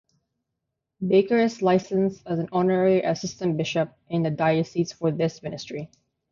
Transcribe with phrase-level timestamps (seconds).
[1.07, 5.91] Baker is licensed as an honorary assistant bishop in the diocese for this ministry.